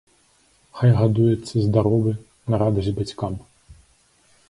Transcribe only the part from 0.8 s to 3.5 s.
гадуецца здаровы на радасць бацькам.